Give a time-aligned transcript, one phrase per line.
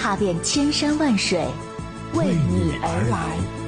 [0.00, 1.46] 踏遍千山万水，
[2.14, 3.59] 为你而来。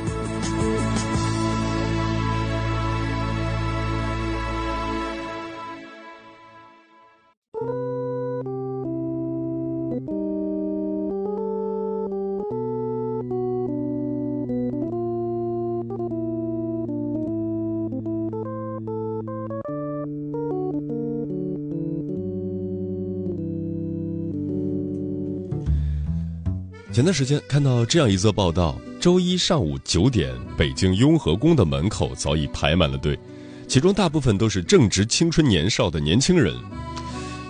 [26.93, 33.19] 前段时间看到这样一则报道：周一上午九点，北京雍和宫的门口早已排满了队，
[33.67, 36.55] 其中大部分都是正值青春年少的年轻人。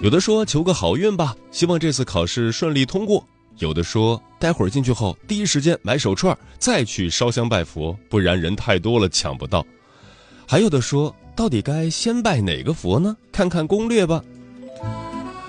[0.00, 3.20] 有的说求个好运吧，希望这次考试顺利通过；
[3.58, 9.66] 有的说待会儿进去后第一时间买手串，再去烧香拜佛，不然人太多了抢不到。
[10.46, 13.16] 还有的说，到底该先拜哪个佛呢？
[13.32, 14.22] 看看攻略吧。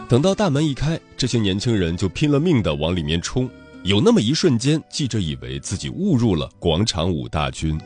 [0.10, 3.48] 等到大门一开，这些年轻人就拼了命的往里面冲。
[3.84, 7.78] 有那么一瞬间，记者以为自己误入了广场舞大军。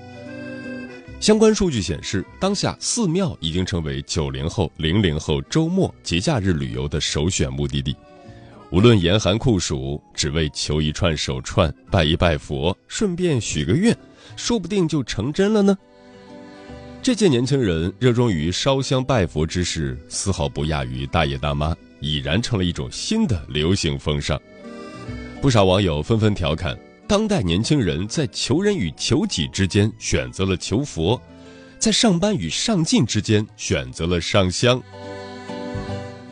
[1.19, 7.95] 相关数据显示，当下寺庙已经成为九零后、零零后周末节假日旅游的首选目的地。
[8.69, 13.97] 无论严寒酷暑，只为求一串手串、拜一拜佛，顺便许个愿，
[14.35, 15.75] 说不定就成真了呢。
[17.01, 24.39] 这届年轻人热衷于烧香拜佛之事，丝毫不亚于大爷大妈，已然成了一种新的流行风尚。
[25.39, 31.21] 不少网友纷纷调侃：当代年轻人在求人与求己之间选择了求佛，
[31.77, 34.81] 在上班与上进之间选择了上香。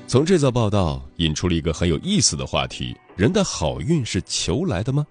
[0.08, 5.06] 从这则报道引出了一个很有意思的话题：人的好运是求来的吗？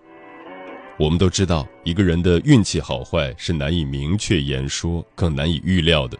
[0.98, 6.18] 我们都知道，一个人的运气好坏是难以明确言说，更难以预料的。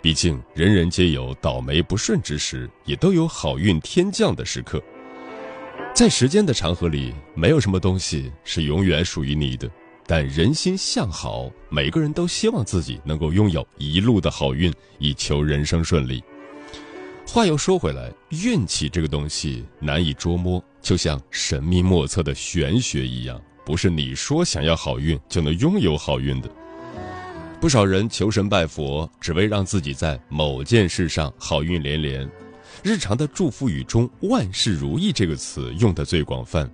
[0.00, 4.80] 毕竟，人人皆有倒霉不顺之时，也都有好运天降的时刻。
[5.96, 9.66] 在时间的长河里，没有什么东西是永远属于你的。
[10.06, 16.22] 但人心向好，每个人都希望自己能够拥有一路的好运，以求人生顺利。
[17.26, 26.50] 话又说回来，运气这个东西难以捉摸，就像神秘莫测的玄学一样，不是你说想要好运就能拥有好运的。
[27.58, 32.30] 不少人求神拜佛，只为让自己在某件事上好运连连。
[32.86, 36.70] 日常的祝福语中“万事如意”这个词用的最广泛，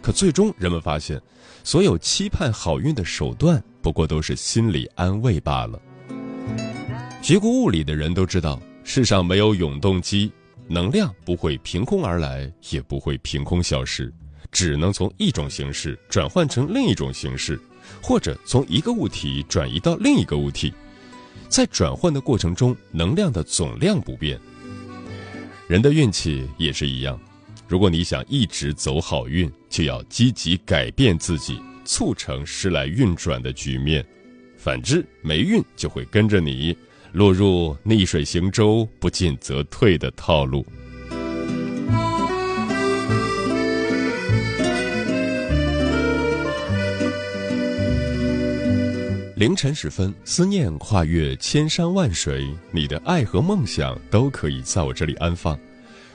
[0.00, 1.22] 可最终人们发现，
[1.62, 5.80] 所有期盼好运的手段不过都是心理安慰罢了。
[7.22, 10.32] 学过物理的人都知道，世上没有永动机，
[10.66, 14.12] 能量不会凭空而来，也不会凭空消失，
[14.50, 17.56] 只能从一种形式转换成另一种形式，
[18.02, 20.74] 或者从一个物体转移到另一个物体，
[21.48, 24.40] 在转换的过程中，能量的总量不变。
[25.72, 27.18] 人的运气也是一样，
[27.66, 34.04] 如果你想一直走好运，就要积极改变自己，促成时来运转的局面；
[34.58, 36.76] 反之，霉运就会跟着你
[37.12, 40.62] 落入逆水行舟、不进则退的套路。
[49.42, 55.58] 凌晨时分，思念跨越千山万水，你的爱和梦想都可以在我这里安放。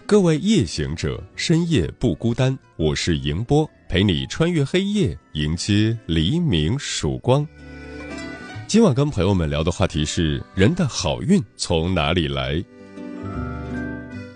[0.06, 7.46] 各位夜行者，深夜不孤单，我是迎波，陪你穿越黑夜，迎接黎明曙光。
[8.66, 12.64] 今晚跟朋友们聊的话题是：人的好运从哪里来？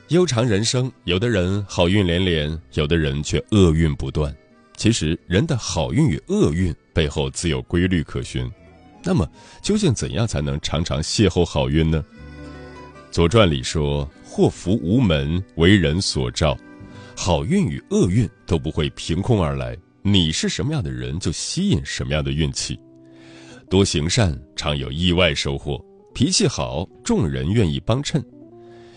[0.09, 4.35] 悠长人生，有的人好运连连，有的人却厄运不断。
[4.75, 8.51] 其实，人的好运与厄运背后自有规律可循。
[9.03, 9.27] 那么，
[9.61, 12.03] 究竟怎样才能常常邂逅好运呢？
[13.13, 16.57] 《左传》里说：“祸福无门，为人所照。”
[17.13, 22.79] 好运与厄运都不会凭空而来，你是什么样的人，就吸引什么样的运气。
[23.69, 25.77] 多行善，常有意外收获；
[26.13, 28.23] 脾气好，众人愿意帮衬。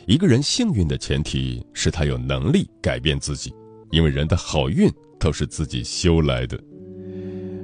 [0.07, 3.53] 一个人幸运的前提是他有能力改变自己，
[3.91, 6.59] 因为人的好运都是自己修来的。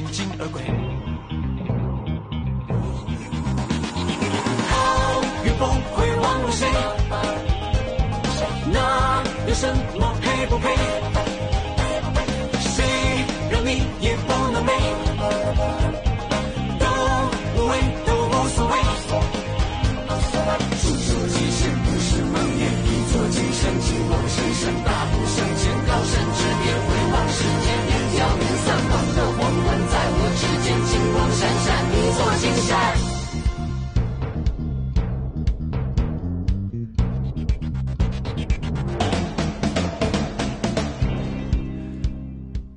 [0.00, 0.79] 机会前进而归。
[32.40, 32.96] 金山。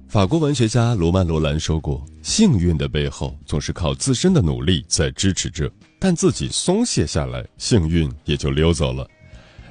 [0.09, 9.09] 法国文学家罗曼·罗兰说过：“幸运的背后总是靠自身的努力在支持着，但自己松懈下来，幸运也就溜走了。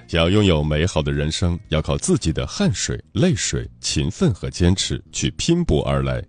[0.09, 6.25] 想要拥有美好的人生，要靠自己的汗水、泪水、勤奋和坚持去拼搏而来。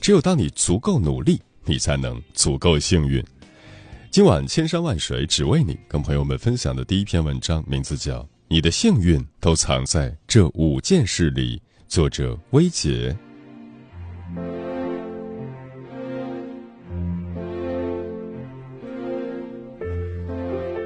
[0.00, 3.22] 只有当你足够努力，你才能足够幸运。”
[4.10, 11.56] 今晚千山万水只为你，跟朋友们分享的第一篇文章，名字叫《你的幸运都藏在这五件事里》，
[11.88, 13.16] 作者薇姐。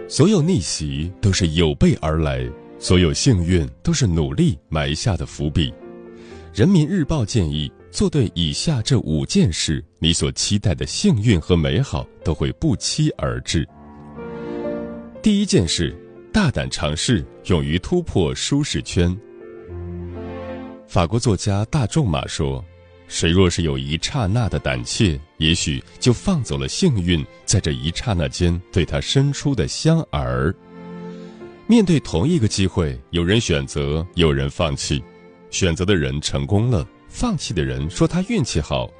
[0.08, 5.74] 所有逆袭都是有备而来，所有幸运都是努力埋下的伏笔。
[6.54, 13.66] 人民日报建议做对以下这五件事，你所期待的幸运和美好都会不期而至。
[15.22, 15.96] 第一件事，
[16.30, 19.18] 大胆尝试，勇于突破舒适圈。
[20.86, 22.62] 法国作家大仲马说。
[23.08, 30.52] 谁若是有一刹那的胆怯，也许就放走了幸运在这一刹那间对他伸出的香饵。
[31.66, 35.02] 面对同一个机会，有人选择，有人放弃。
[35.50, 36.86] 选择的人成功了，
[37.18, 38.90] 放弃的人说他运气好，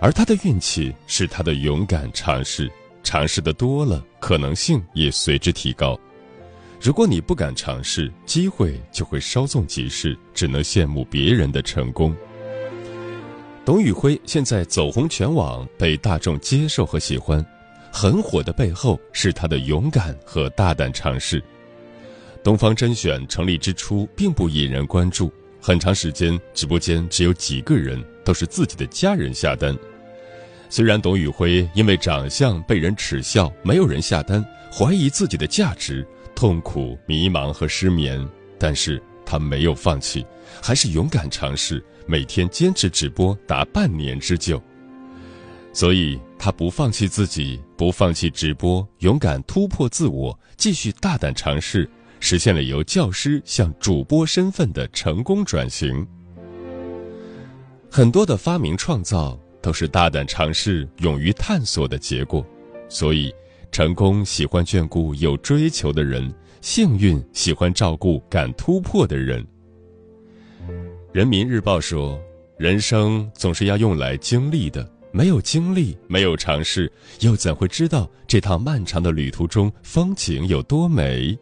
[0.00, 2.72] 而他的运气是他的勇敢尝试。
[3.02, 6.00] 尝试的多了，可能性也随之提高。
[6.80, 12.16] 如果你不敢尝试，机会就会稍纵即逝，只能羡慕别人的成功。
[13.66, 17.44] 董宇辉现在走红全网，被大众接受和喜欢，
[17.92, 21.44] 很火的背后是他的勇敢和大胆尝试。
[22.42, 25.30] 东方甄选成立之初并不引人关注，
[25.66, 29.76] 很长时间直播间只有几个人，都是自己的家人下单。
[30.70, 36.06] 虽然董宇辉因为长相被人耻笑，没有人下单，怀疑自己的价值，
[36.36, 38.24] 痛苦、迷茫和失眠，
[38.60, 40.24] 但是他没有放弃，
[40.62, 41.84] 还是勇敢尝试。
[42.06, 44.62] 每天坚持直播达半年之久，
[45.72, 51.90] 所以他不放弃自己，不放弃直播，勇敢突破自我，继续大胆尝试，
[52.28, 56.04] 实现了由教师向主播身份的成功转型。
[57.88, 62.44] 很多的发明创造都是大胆尝试、勇于探索的结果，
[62.88, 63.32] 所以
[63.70, 66.28] 成功喜欢眷顾有追求的人，
[66.60, 69.46] 幸运喜欢照顾敢突破的人。
[71.12, 72.20] 人民日报说
[72.58, 76.90] ：“人生总是要用来经历的，没有经历，没有尝试，
[77.20, 81.38] 又怎会知道这趟漫长的旅途中风景有多美？”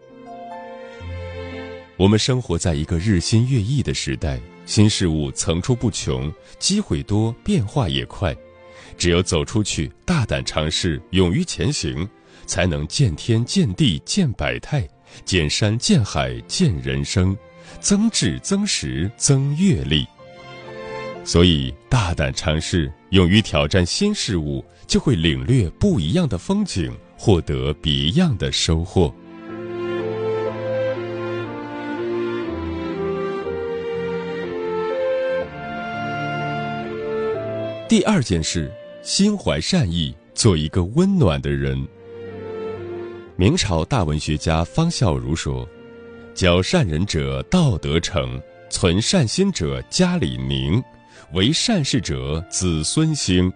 [1.97, 8.35] 我们生活在一个日新月异的时代，新事物层出不穷，机会多，变化也快。
[8.99, 12.09] 只有走出去，大胆尝试，勇于前行，
[12.47, 14.89] 才能见天见地见百态，
[15.25, 17.37] 见山见海见人生，
[17.79, 20.05] 增智增识增阅历。
[21.25, 29.15] 所以，大胆尝试，勇于挑战新事物，就会领略不一样的风景，获得别样的收获。
[37.95, 38.69] 第二件事，
[39.05, 41.81] 心怀善意，做一个温暖的人。
[43.37, 45.65] 明朝大文学家方孝孺说
[46.35, 48.37] ：“教善人者，道德成；
[48.69, 50.83] 存善心者，家里宁；
[51.35, 53.49] 为善事者，子孙兴。”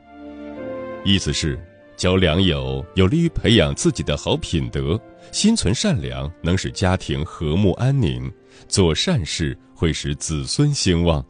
[1.05, 1.59] 意思是，
[1.97, 4.97] 交良友有利于培养自己的好品德，
[5.33, 8.33] 心存善良能使家庭和睦安宁，
[8.69, 11.27] 做善事会使子孙兴旺。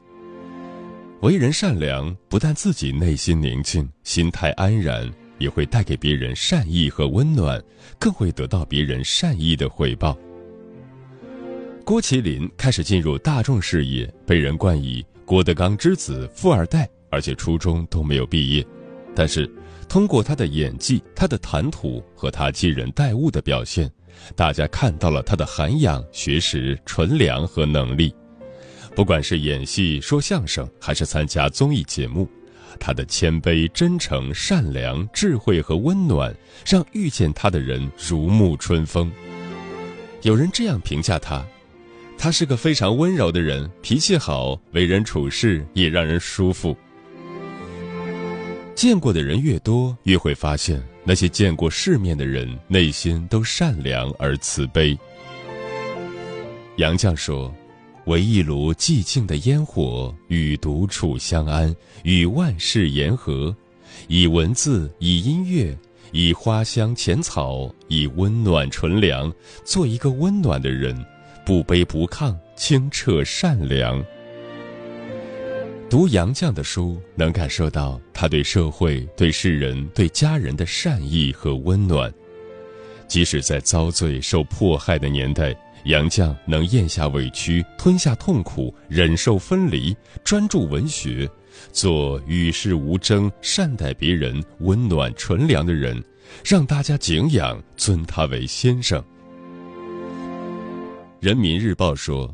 [1.21, 7.61] 为人善良，不但自己内心宁静、心态安然，也会带给别人善意和温暖，
[7.99, 10.17] 更会得到别人善意的回报。
[11.85, 18.65] 郭麒麟开始进入大众视野，被人冠以“郭德纲之子”“富二代”，而且初中都没有毕业。
[19.13, 19.51] 但是，
[19.89, 23.91] 通过他的演技、他的谈吐和他接人待物的表现，
[24.37, 28.15] 大家看到了他的涵养、学识、纯良和能力。
[28.99, 32.29] 不管是演戏、说相声，还是参加综艺节目，
[32.81, 36.35] 他的谦卑、真诚、善良、智慧和温暖，
[36.67, 39.09] 让遇见他的人如沐春风。
[40.23, 41.47] 有人这样评价他：
[42.19, 46.77] 他是个非常温柔的人，脾气好，为人处事也让人舒服。
[48.75, 54.99] 见过的人越多，越会发现那些见过世面的人内心都善良而慈悲。
[56.79, 57.55] 杨绛说。
[58.09, 61.75] 唯一炉寂静的烟火，与独处相安，
[62.05, 63.55] 与万事言和，
[64.07, 65.77] 以文字，以音乐，
[66.11, 69.31] 以花香浅草，以温暖纯良，
[69.63, 70.97] 做一个温暖的人，
[71.45, 74.03] 不卑不亢，清澈善良。
[75.91, 82.11] 读杨绛的书，能感受到他对社会、对世人、对家人的善意和温暖，
[83.07, 85.55] 即使在遭罪、受迫害的年代。
[85.85, 91.29] 杨绛能咽下委屈，吞下痛苦，忍受分离，专注文学，
[91.73, 96.03] 做与世无争、善待别人、温暖纯良的人，
[96.45, 99.03] 让大家敬仰，尊他为先生。
[101.21, 102.33] 人民日报说：“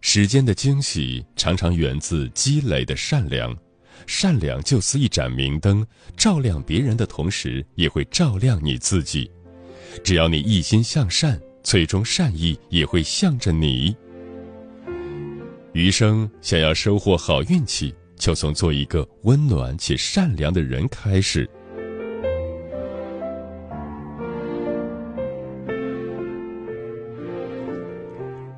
[0.00, 3.56] 时间的惊喜常常源自积累的善良，
[4.06, 9.30] 善良就似一盏明灯，照亮别人的同时，也会照亮你自己。
[10.02, 13.94] 只要你一心向善。”最终，善意也会向着你。
[15.74, 21.46] 余生想要收获好运气，就从做一个温暖且善良的人开始。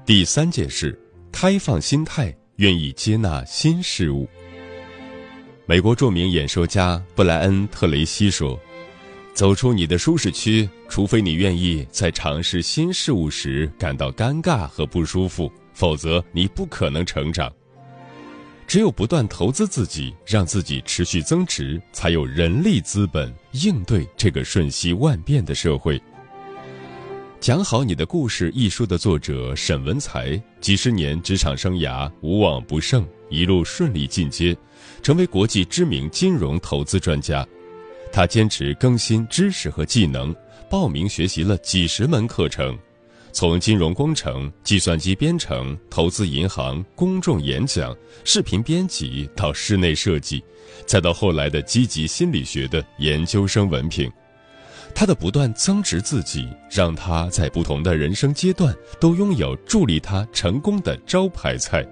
[0.06, 0.96] 第三件事，
[1.32, 4.28] 开放心态，愿意接纳新事物。
[5.66, 8.56] 美国著名演说家布莱恩·特雷西说。
[9.32, 17.50] 走出你的舒适区，除非你愿意在尝试新事物时感到尴尬和不舒服，否则你不可能成长。
[18.66, 26.00] 只有不断投资自己，让自己持续增值，才有人力资本应对这个瞬息万变的社会。
[27.40, 34.54] 讲好你的故事一书的作者沈文才，几十年职场生涯无往不胜，一路顺利进阶，
[35.02, 37.46] 成为国际知名金融投资专家。
[38.12, 40.34] 他坚持更新知识和技能，
[40.68, 42.76] 报名学习了几十门课程，
[43.32, 50.42] 从金融工程、计算机编程、投资银行、公众演讲、视频编辑到室内设计，
[50.84, 54.10] 再到后来的积极心理学的研究生文凭。
[54.92, 61.86] 他的不断增值自己，让他在不同的人生阶段都拥有助力他成功的招牌菜。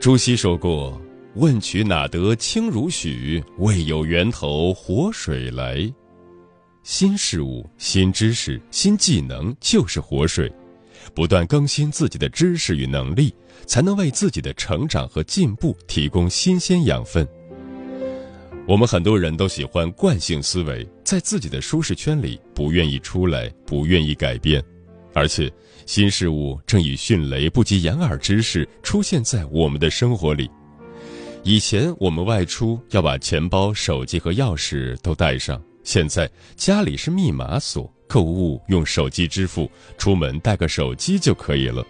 [0.00, 1.00] 朱熹说过。
[1.36, 3.42] 问渠哪得清如许？
[3.58, 5.92] 为有源头活水来。
[6.82, 10.52] 新事物、新知识、新技能就是活水，
[11.14, 13.32] 不断更新自己的知识与能力，
[13.64, 17.26] 才能为自己的成长和进步提供新鲜养分。
[18.66, 24.62] 我们很多人都喜欢惯性思维，在自己的舒适圈里不愿意出来，不愿意改变，
[25.14, 25.52] 而且
[25.86, 30.50] 新事物正以迅雷不及掩耳之势出现在我们的生活里。
[31.42, 41.84] 以前我们外出要把钱包、手机和钥匙都带上，现在家里是密码锁，购物用手机支付，出门带个手机就可以了。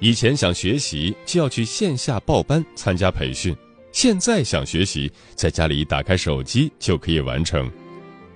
[0.00, 3.54] 以前想学习就要去线下报班参加培训，
[3.92, 7.70] 现在想学习在家里打开手机就可以完成。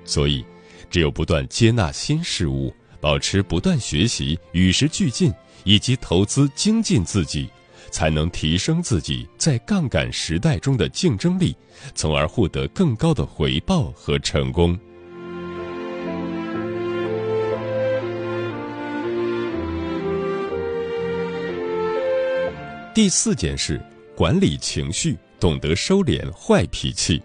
[0.04, 0.44] 所以，
[0.90, 5.32] 只有不断接纳新事物，保持不断学习、与时俱进，
[5.64, 7.48] 以及投资精进自己，
[7.90, 11.56] 才能提升自己在杠杆时代中的竞争力，
[11.94, 14.78] 从而获得更高的回报和成功。
[22.94, 23.80] 第四件事，
[24.16, 27.22] 管理情绪，懂得收敛坏脾气。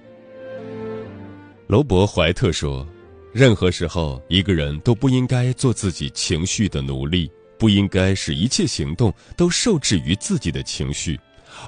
[1.65, 2.88] 罗伯·怀特说
[3.34, 7.32] ：“任何时候，一个人都不应该做自己情绪的奴隶，
[7.63, 11.17] 不应该使一切行动都受制于自己的情绪，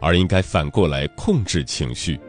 [0.01, 2.19] 而应该反过来控制情绪。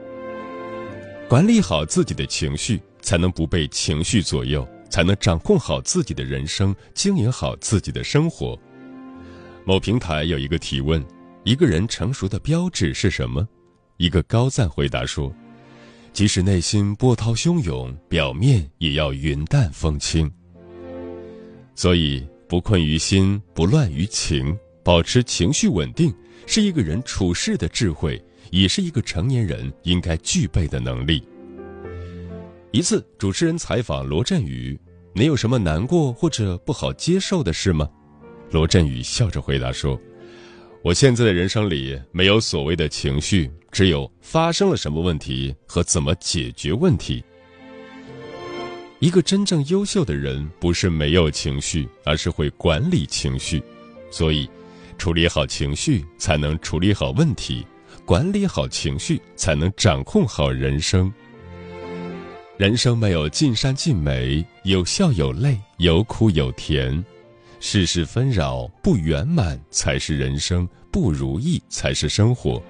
[1.29, 8.57] 管理好自己的情绪，才能不被情绪左右，才能掌控好自己的人生，经营好自己的生活。”
[9.67, 11.05] 某平台有一个提问。
[11.43, 13.49] 一个人成熟的标志是什么？
[13.97, 15.35] 一个高赞回答说
[16.15, 20.31] ：“即使内心波涛汹涌，表面也要云淡风轻。
[21.75, 26.15] 所以，不困于心，不乱于情，保持情绪稳定，
[26.47, 31.23] 是一个人处事的智慧，也是一个成年人应该具备的能力。”
[32.73, 34.79] 一次，主持人采访罗振宇
[35.15, 37.89] ：“你有什么难过或者不好接受的事吗？”
[38.53, 39.99] 罗振宇笑着回答说。
[40.83, 47.25] 我现在的人生里没有所谓的情绪，只有发生了什么问题和怎么解决问题。
[48.99, 53.63] 一个真正优秀的人不是没有情绪，而是会管理情绪。
[54.11, 54.49] 所以，
[54.97, 57.67] 处理好情绪才能处理好问题，
[58.07, 61.13] 管理好情绪才能掌控好人生。
[62.57, 67.05] 人生没有尽善尽美，有笑有泪，有苦有甜。
[67.61, 72.63] 世事纷扰，不圆满才是人生，不如意才是生活。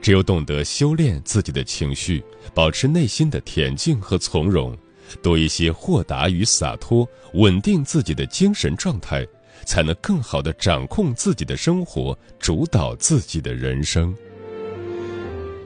[0.00, 4.76] 只有懂得修炼自己的情绪，保持内心的恬静和从容，
[5.22, 9.26] 多一些豁达与洒脱，稳定自己的精神状态，
[9.64, 14.14] 才能更好的掌控自己的生活，主导自己的人生。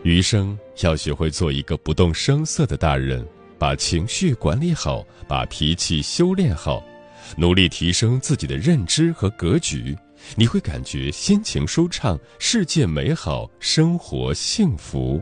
[0.04, 3.26] 余生要学会做一个不动声色的大人，
[3.58, 6.82] 把情绪管理好，把脾气修炼好。
[7.36, 9.94] 努力提升自己的认知和格局，
[10.34, 15.20] 你会感觉心情舒畅，世界美好，生活幸福。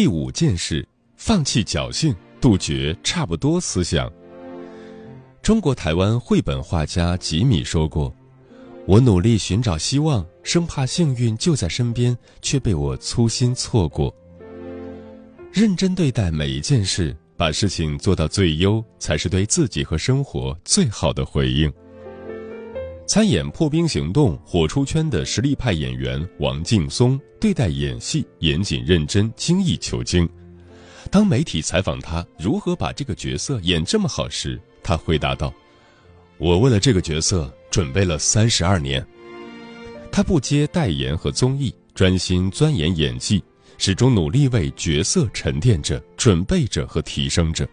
[0.00, 4.08] 第五件事：放弃侥幸，杜绝差不多思想。
[5.42, 8.14] 中国台湾绘本画家吉米说过。
[8.86, 14.14] 我努力寻找希望，生怕幸运就在身边，却被我粗心错过。
[15.52, 21.68] 认真对待每一件事，把事情做到最优，才是对自己和生活最好的回应。
[23.08, 30.28] 参演《破冰行动》火出圈的实力派演员王劲松，对待演戏严谨认真、精益求精。
[31.10, 35.50] 当媒体采访他如何把这个角色演这么好时，他回答道
[36.36, 39.06] ：“我为了这个角色。”准备了三十二年，
[40.10, 43.42] 他不接代言和综艺，专心钻研演技，
[43.76, 47.68] 始终努力为角色沉淀着、准备着和提升着，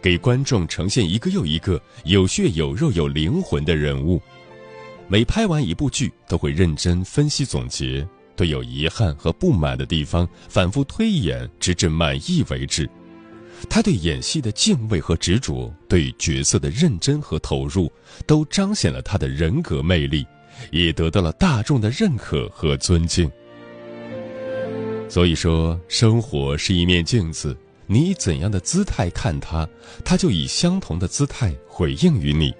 [0.00, 4.22] 给观众呈现一个又一个有血有肉有灵魂的人物。
[5.12, 12.88] 每拍完一部剧，都会认真分析总结，对有遗憾和不满的地方反复推演，直至满意为止。
[13.68, 17.92] 他对演戏的敬畏和执着，对角色的认真和投入，
[18.26, 20.26] 都彰显了他的人格魅力，
[20.70, 23.30] 也得到了大众的认可和尊敬。
[25.10, 27.54] 所以说，生活是一面镜子，
[27.86, 29.68] 你以怎样的姿态看它，
[30.06, 32.50] 它就以相同的姿态回应于你。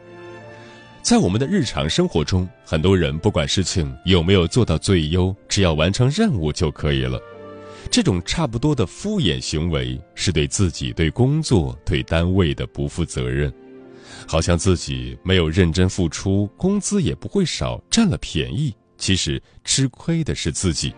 [1.03, 7.21] 在我们的日常生活中，很多人不管事情有没有做到最优，只要完成任务就可以了。
[7.91, 13.53] 这种差不多的敷衍行为，是对自己、对工作、对单位的不负责任。
[14.29, 18.73] 好像自己没有认真付出，工资也不会少，占了便宜。
[18.97, 20.95] 其实吃亏的是自己，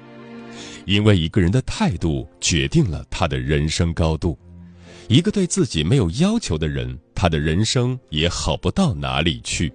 [0.84, 4.38] 因为一个人的态度决定了他的人生高度。
[5.08, 9.72] 一个对自己没有要求的人，他的人生也好不到哪里去。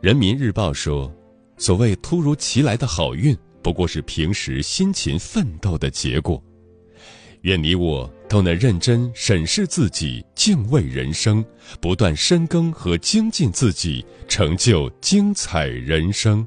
[0.00, 1.14] 人民日报说
[1.58, 6.42] ：“所谓突如其来的好运。”不过是平时辛勤奋斗的结果。
[7.42, 11.44] 愿你我都能认真审视自己，敬畏人生，
[11.78, 16.46] 不断深耕和精进自己，成就精彩人生。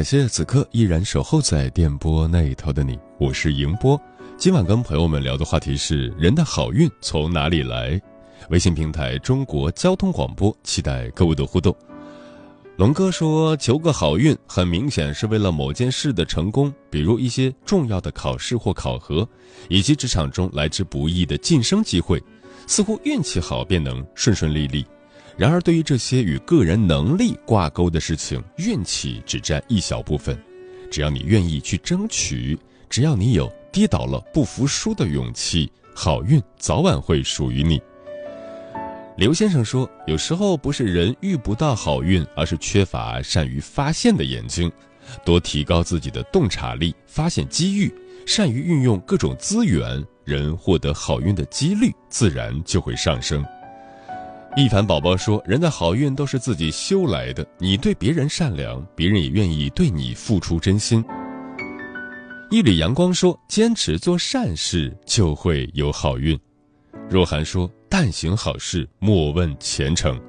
[0.00, 4.00] 感谢此刻依然守候在电波那一头的你，我是迎波。
[4.38, 8.00] 今晚跟朋友们聊的话题是人的好运从哪里来？
[8.48, 11.76] 微信平台中国交通广播，期待各位的互动。
[12.78, 19.28] 龙哥说，求个好运，很明显是为了某件事的成功，比如一些重要的考试或考核，
[19.68, 22.18] 以及职场中来之不易的晋升机会，
[22.66, 24.82] 似乎运气好便能顺顺利利。
[25.40, 30.38] 然而，对于这些与个人能力挂钩的事情，运气只占一小部分。
[30.90, 32.58] 只要你愿意去争取，
[32.90, 37.80] 只要你有跌倒了不服输的勇气，好运早晚会属于你。
[39.16, 44.70] 刘先生说：“有时候不是人遇不到好运，而是缺乏善于发现的眼睛。
[45.24, 47.90] 多提高自己的洞察力，发现机遇，
[48.26, 53.42] 善于运用各种资源，人获得好运的几率自然就会上升。”
[54.56, 61.04] 一凡宝宝说：“人的好运都是自己修来的，你对别人善良，别人也愿意对你付出真心。”
[62.50, 66.36] 一缕阳光说：“坚持做善事，就会有好运。”
[67.08, 70.20] 若涵说：“但行好事，莫问前程。”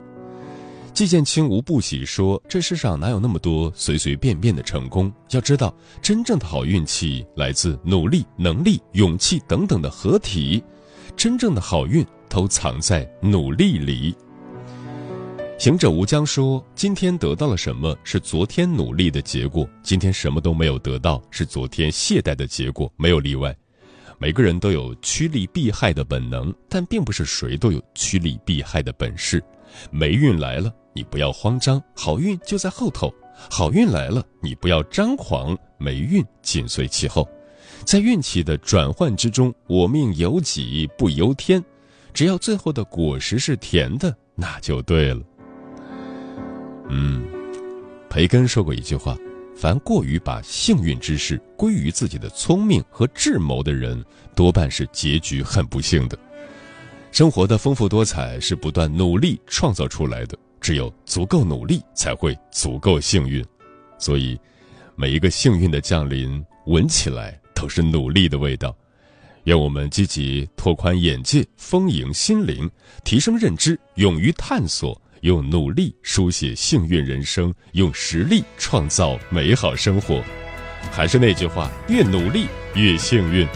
[0.93, 5.11] 季建清无不喜说：“这世上哪有那么多随随便便的成功？
[5.31, 10.63] 要知道，真正的好运气来自努力、能力、勇气等等的合体。
[11.21, 14.15] 真正的好运。”都藏在努力里。
[15.59, 22.91] 行者无疆说：“今天得到了什么，是昨天努力的结果；今天什么都没有得到，是昨天懈怠的结果。
[22.95, 23.55] 没有例外。
[24.17, 29.43] 每个人都有趋利避害的本能，但并不是谁都有趋利避害的本事。
[29.91, 33.09] 霉运来了，你不要慌张，好运就在后头；
[33.49, 37.27] 好运来了，你不要张狂，霉运紧随其后。
[37.85, 41.63] 在运气的转换之中，我命由己不由天。”
[42.13, 45.21] 只要最后的果实是甜的，那就对了。
[46.89, 47.25] 嗯，
[48.09, 49.17] 培根说过一句话
[49.55, 54.03] ：“凡过于把幸运之事归于自己的聪明和智谋的人，
[54.35, 56.19] 多半是结局很不幸的。”
[57.13, 63.41] 生活的丰富多彩是不断努力创造出来的，只有足够努力，才会足够幸运。
[63.97, 64.37] 所以，
[64.95, 68.75] 每一个幸运的降临，闻起来都是努力的味道。
[69.43, 72.69] 愿我们积极拓宽眼界，丰盈心灵，
[73.03, 80.23] 提升认知，勇于探索，用努力书写幸运人生，用实力创造美好生活。
[80.91, 83.47] 还是那句话，越努力越幸运。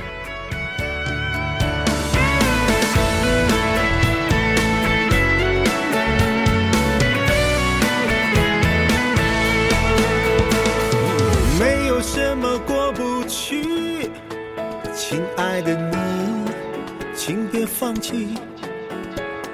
[17.77, 18.29] 放弃，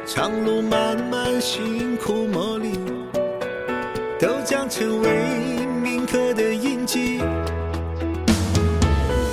[0.05, 2.77] 长路漫漫，辛苦磨砺，
[4.19, 7.17] 都将成为铭刻的印记。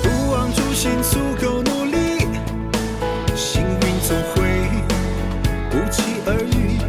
[0.01, 2.25] 不忘初心，足够努力，
[3.35, 4.41] 幸运总会
[5.69, 6.79] 不期而遇。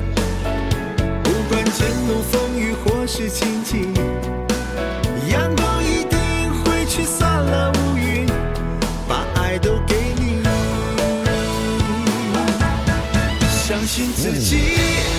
[1.23, 3.90] 不管前路风雨或是荆棘，
[13.91, 15.10] 信自己，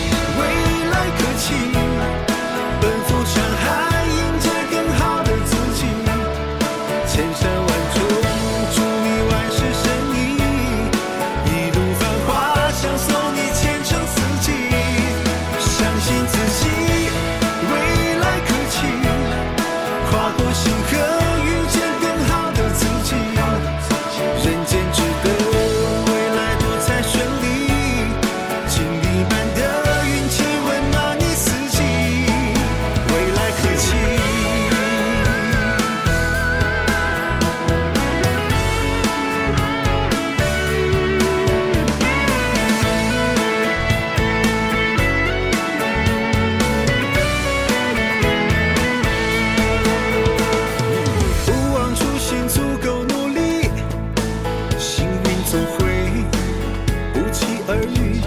[57.74, 58.20] 而遇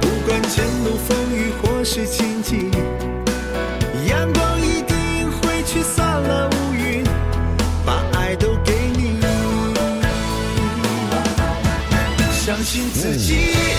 [0.00, 2.70] 不管前路风雨或是荆棘
[4.08, 7.04] 阳光一定会驱散了乌云
[7.84, 9.20] 把爱都给你。
[12.32, 13.75] 相信自己。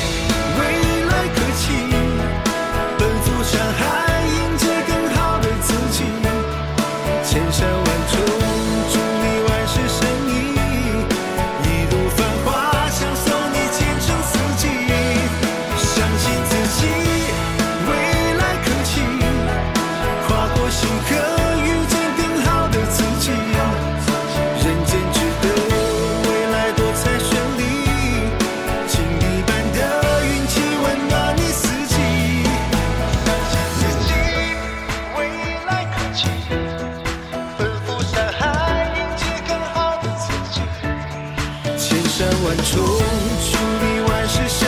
[42.64, 44.68] 祝，祝你万事胜